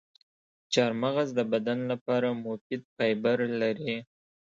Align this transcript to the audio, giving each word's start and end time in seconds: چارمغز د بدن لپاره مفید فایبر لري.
چارمغز 0.73 1.29
د 1.37 1.41
بدن 1.51 1.79
لپاره 1.91 2.27
مفید 2.45 2.81
فایبر 2.95 3.37
لري. 3.61 3.95